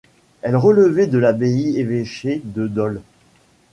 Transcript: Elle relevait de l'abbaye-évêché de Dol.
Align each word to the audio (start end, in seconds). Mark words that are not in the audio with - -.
Elle 0.41 0.55
relevait 0.55 1.05
de 1.05 1.19
l'abbaye-évêché 1.19 2.41
de 2.43 2.65
Dol. 2.67 3.03